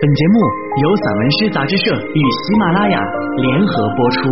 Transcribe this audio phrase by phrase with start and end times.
[0.00, 0.38] 本节目
[0.80, 3.00] 由散文诗杂志社与喜马拉雅
[3.34, 4.30] 联合播出。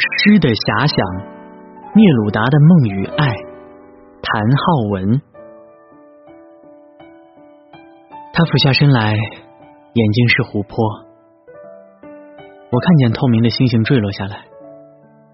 [0.00, 0.96] 诗的遐想，
[1.92, 3.28] 聂鲁达的梦与爱，
[4.22, 5.20] 谭浩文。
[8.32, 10.80] 他俯下身来，眼睛是湖泊。
[12.72, 14.36] 我看见透明的星星坠落下来，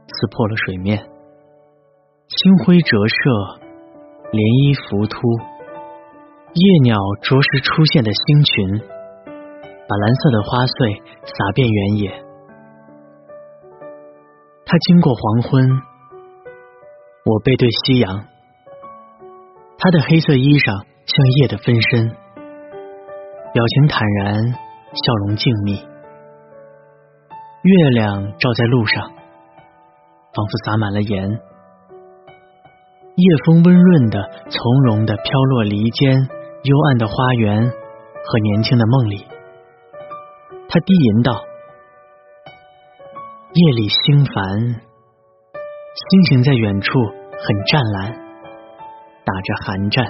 [0.09, 0.99] 刺破了水面，
[2.27, 3.31] 星辉折射，
[4.33, 5.56] 涟漪浮凸。
[6.57, 8.81] 夜鸟啄食出现的星群，
[9.87, 12.25] 把蓝色的花穗洒遍原野。
[14.65, 15.83] 他经过黄昏，
[17.27, 18.25] 我背对夕阳。
[19.77, 22.09] 他的黑色衣裳像夜的分身，
[23.53, 25.77] 表情坦然，笑容静谧。
[27.61, 29.05] 月亮照在路上，
[30.33, 31.29] 仿佛洒满了盐。
[33.17, 36.17] 夜风温润的、从容的飘落篱间。
[36.67, 39.25] 幽暗的花园和年轻的梦里，
[40.69, 41.41] 他低吟道
[43.55, 44.59] ：“夜里星繁，
[45.95, 48.13] 星星在远处很湛蓝，
[49.25, 50.05] 打着寒战。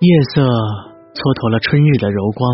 [0.00, 2.52] 夜色蹉跎了春日的柔光，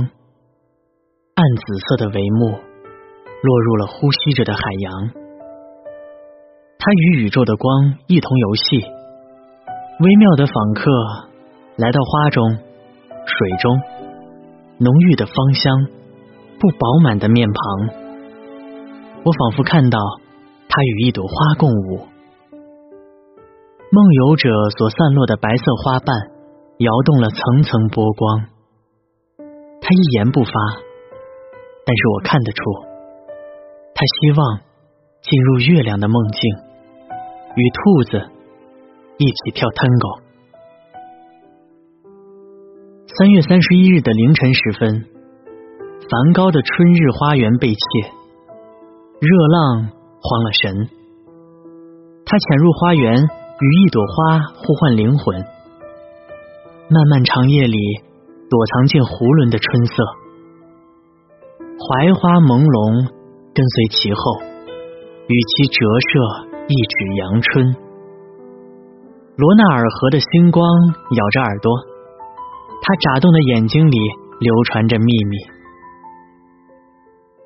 [1.34, 5.11] 暗紫色的帷幕落入了呼吸着的海洋。
[6.78, 8.86] 他与宇宙的光一同游戏。”
[9.98, 10.91] 微妙的访客
[11.77, 12.44] 来到花中、
[13.25, 13.80] 水中，
[14.77, 15.72] 浓郁的芳香，
[16.61, 17.89] 不饱满的面庞，
[19.24, 19.98] 我仿佛看到
[20.69, 22.06] 他与一朵花共舞。
[23.91, 26.14] 梦游者所散落的白色花瓣
[26.77, 28.44] 摇动了层层波光。
[29.80, 30.50] 他一言不发，
[31.86, 32.62] 但是我看得出，
[33.94, 34.61] 他希望
[35.22, 36.55] 进入月亮的梦境，
[37.55, 38.36] 与兔子。
[39.19, 40.09] 一起跳探戈。
[43.19, 45.06] 三月三十一日的凌晨时分，
[46.11, 47.81] 梵高的《春日花园》被窃，
[49.20, 49.89] 热浪
[50.20, 50.90] 慌了神。
[52.27, 55.40] 他潜入花园，与一朵花互换灵魂。
[56.90, 57.79] 漫漫长夜里，
[58.51, 60.05] 躲藏进囫囵的春色，
[61.57, 63.08] 槐花朦胧，
[63.57, 64.45] 跟随其后，
[65.24, 66.20] 与其折射
[66.69, 67.86] 一纸阳春。
[69.36, 70.64] 罗纳尔河的星光
[71.13, 71.70] 咬着耳朵，
[72.80, 73.98] 他眨动的眼睛里
[74.41, 75.36] 流传着秘密。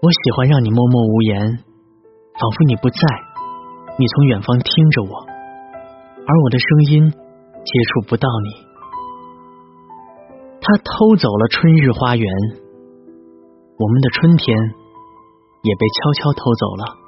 [0.00, 1.40] 我喜欢让你默默无言，
[2.38, 3.00] 仿佛你不在，
[3.98, 5.18] 你从远方听着我，
[6.28, 8.70] 而我的声音接触不到你。
[10.60, 12.24] 他偷走了春日花园，
[13.78, 14.56] 我们的春天
[15.62, 16.99] 也被悄悄偷走了。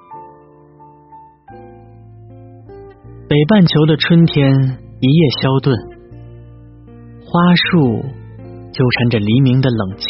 [3.32, 4.52] 北半球的春天
[5.00, 5.74] 一夜消顿，
[7.24, 8.04] 花树
[8.74, 10.04] 纠缠着黎明的冷气，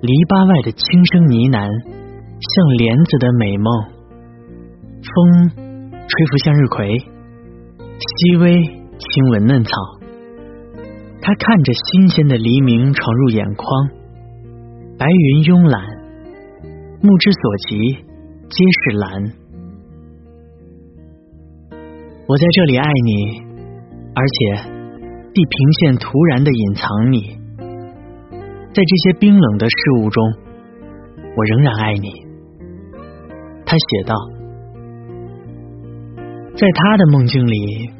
[0.00, 1.70] 篱笆外的轻声呢喃
[2.42, 3.70] 像莲子的美梦。
[5.06, 5.14] 风
[6.08, 8.58] 吹拂向日葵，细微
[8.98, 9.70] 亲吻嫩草。
[11.20, 13.88] 他看着新鲜的黎明闯入眼眶，
[14.98, 15.78] 白云慵懒，
[17.00, 18.02] 目之所及
[18.50, 19.41] 皆是蓝。
[22.28, 23.42] 我在这里爱你，
[24.14, 24.70] 而且
[25.34, 27.36] 地平线突然的隐藏你，
[28.72, 30.22] 在这些冰冷的事物中，
[31.36, 32.08] 我仍然爱你。
[33.66, 34.14] 他写道，
[36.54, 37.90] 在他的梦境里，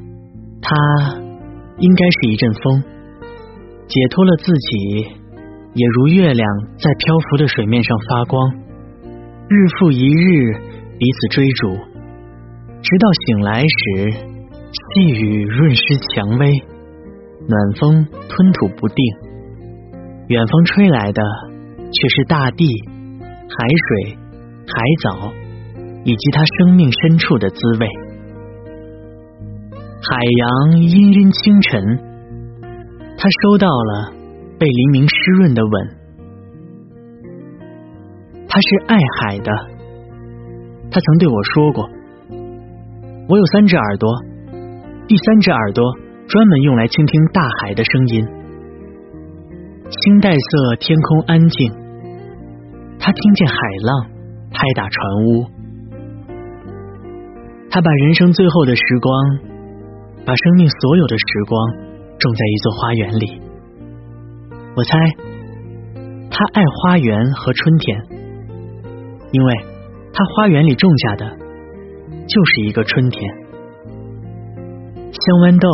[0.60, 0.76] 他
[1.78, 2.82] 应该是一阵风，
[3.88, 5.08] 解脱了自己，
[5.74, 8.54] 也如月亮在漂浮的水面上发光，
[9.48, 10.54] 日复一日
[10.98, 11.91] 彼此追逐。
[12.82, 14.10] 直到醒来时，
[14.72, 15.82] 细雨润湿
[16.14, 16.50] 蔷薇，
[17.48, 18.96] 暖风吞吐不定，
[20.26, 21.22] 远方吹来的
[21.78, 22.66] 却是大地、
[23.20, 23.56] 海
[23.86, 24.18] 水、
[24.66, 25.32] 海藻
[26.04, 27.86] 以及它生命深处的滋味。
[30.02, 31.80] 海洋氤氲清晨，
[33.16, 34.12] 他收到了
[34.58, 35.96] 被黎明湿润的吻。
[38.48, 39.52] 他是爱海的，
[40.90, 41.88] 他曾对我说过。
[43.32, 44.10] 我有三只耳朵，
[45.08, 45.82] 第三只耳朵
[46.28, 48.26] 专门用来倾听大海的声音。
[49.88, 51.72] 青黛色天空安静，
[52.98, 53.56] 他听见海
[53.86, 54.10] 浪
[54.52, 55.46] 拍打船屋。
[57.70, 59.38] 他把人生最后的时光，
[60.26, 61.72] 把生命所有的时光
[62.18, 63.40] 种在一座花园里。
[64.76, 64.98] 我猜，
[66.30, 67.98] 他爱花园和春天，
[69.30, 69.54] 因为
[70.12, 71.41] 他花园里种下的。
[72.26, 73.34] 就是一个春天，
[75.12, 75.68] 香豌豆、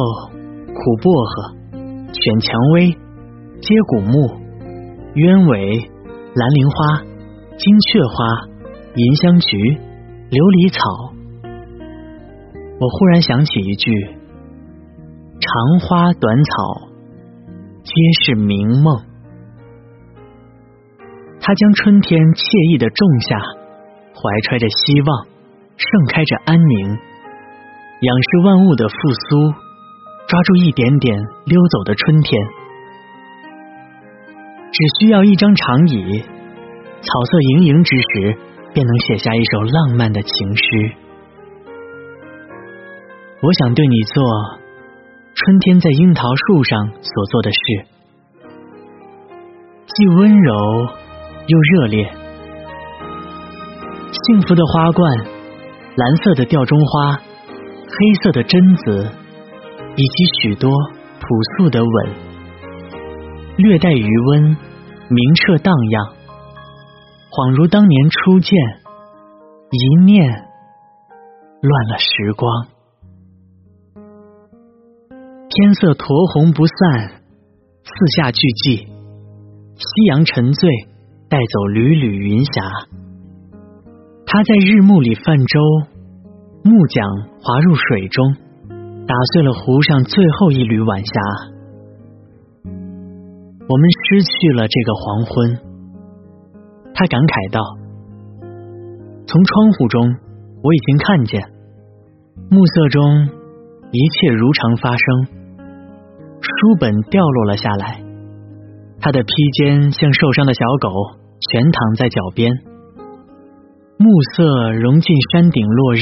[0.66, 1.54] 苦薄荷、
[2.12, 2.90] 犬蔷薇、
[3.60, 4.40] 接骨木、
[5.14, 5.88] 鸢尾、
[6.34, 7.04] 蓝铃花、
[7.56, 8.48] 金雀花、
[8.94, 9.56] 银香菊、
[10.30, 10.80] 琉璃草。
[12.80, 13.92] 我忽然想起一句
[15.38, 16.88] ：“长花短草，
[17.84, 17.92] 皆
[18.24, 19.04] 是明梦。”
[21.40, 23.38] 他将春天惬意的种下，
[24.14, 25.26] 怀揣着希望，
[25.78, 26.98] 盛开着安宁。
[28.00, 29.52] 仰视万物的复苏，
[30.28, 31.16] 抓住一点点
[31.46, 32.46] 溜走的春天。
[34.70, 36.20] 只需要一张长椅，
[37.00, 38.36] 草色盈盈之时，
[38.74, 40.62] 便能写下一首浪漫的情诗。
[43.40, 44.22] 我想对你做
[45.34, 47.58] 春天在樱桃树上所做的事，
[49.86, 50.54] 既温柔
[51.46, 52.12] 又热烈。
[54.26, 55.18] 幸福的花冠，
[55.98, 57.16] 蓝色的吊钟花。
[57.16, 58.54] 黑色的榛
[58.84, 59.10] 子，
[59.96, 62.14] 以及许多朴素的吻，
[63.56, 64.42] 略带余温，
[65.08, 66.12] 明澈荡漾，
[67.30, 68.54] 恍如当年初见，
[69.72, 70.22] 一念
[71.62, 72.68] 乱了时光。
[75.48, 77.22] 天色酡红不散，
[77.82, 80.70] 四下俱寂，夕阳沉醉，
[81.28, 82.62] 带走缕缕云霞。
[84.30, 85.58] 他在日暮里泛舟。
[86.62, 87.02] 木桨
[87.40, 88.34] 滑入水中，
[89.06, 91.12] 打碎了湖上最后一缕晚霞。
[92.62, 95.56] 我们失去了这个黄昏。
[96.92, 97.62] 他感慨道
[99.26, 100.12] ：“从窗户中，
[100.62, 101.40] 我已经看见
[102.50, 103.28] 暮色中
[103.92, 105.24] 一切如常发生。
[106.42, 108.02] 书本掉落了下来，
[109.00, 110.92] 他的披肩像受伤的小狗，
[111.48, 112.52] 全躺在脚边。
[113.98, 116.00] 暮色融进山顶，落日。”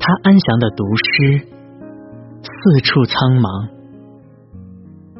[0.00, 1.46] 他安详的读诗，
[2.42, 3.68] 四处苍茫，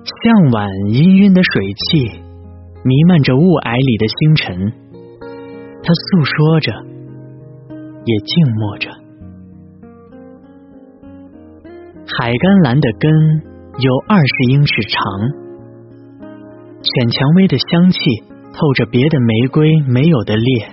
[0.05, 2.21] 向晚氤氲的水汽
[2.85, 4.73] 弥漫着雾霭里的星辰。
[5.83, 6.73] 他诉说着，
[8.05, 8.91] 也静默着。
[12.05, 13.11] 海甘蓝的根
[13.79, 15.01] 有二十英尺长，
[16.83, 17.99] 犬蔷薇的香气
[18.53, 20.69] 透着别的玫瑰没有的烈，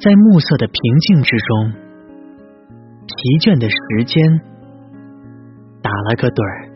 [0.00, 1.90] 在暮色的平静之中。
[3.10, 4.40] 疲倦的时间
[5.82, 6.69] 打了个盹儿。